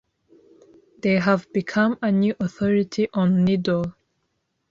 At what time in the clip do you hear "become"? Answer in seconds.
1.53-1.99